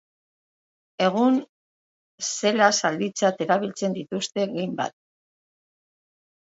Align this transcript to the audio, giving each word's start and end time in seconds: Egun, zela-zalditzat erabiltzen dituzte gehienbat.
Egun, 1.07 1.37
zela-zalditzat 2.31 3.47
erabiltzen 3.49 3.97
dituzte 4.01 4.51
gehienbat. 4.59 5.01